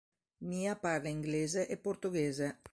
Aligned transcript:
Mia 0.39 0.75
parla 0.75 1.09
inglese 1.09 1.67
e 1.67 1.77
portoghese. 1.77 2.47